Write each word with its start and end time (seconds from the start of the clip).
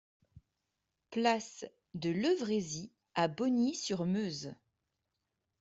Place 1.11 1.63
de 1.93 2.09
Levrézy 2.09 2.91
à 3.13 3.27
Bogny-sur-Meuse 3.27 4.55